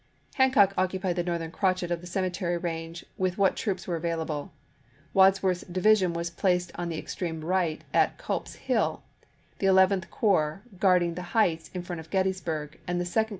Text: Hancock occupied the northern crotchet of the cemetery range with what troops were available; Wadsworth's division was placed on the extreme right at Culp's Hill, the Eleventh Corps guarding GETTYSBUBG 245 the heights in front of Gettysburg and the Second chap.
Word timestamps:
Hancock 0.33 0.73
occupied 0.79 1.15
the 1.17 1.23
northern 1.23 1.51
crotchet 1.51 1.91
of 1.91 2.01
the 2.01 2.07
cemetery 2.07 2.57
range 2.57 3.05
with 3.19 3.37
what 3.37 3.55
troops 3.55 3.87
were 3.87 3.95
available; 3.97 4.51
Wadsworth's 5.13 5.61
division 5.61 6.11
was 6.11 6.31
placed 6.31 6.71
on 6.73 6.89
the 6.89 6.97
extreme 6.97 7.45
right 7.45 7.83
at 7.93 8.17
Culp's 8.17 8.55
Hill, 8.55 9.03
the 9.59 9.67
Eleventh 9.67 10.09
Corps 10.09 10.63
guarding 10.79 11.13
GETTYSBUBG 11.13 11.15
245 11.15 11.15
the 11.15 11.39
heights 11.39 11.69
in 11.75 11.83
front 11.83 11.99
of 11.99 12.09
Gettysburg 12.09 12.79
and 12.87 12.99
the 12.99 13.05
Second 13.05 13.27
chap. 13.27 13.29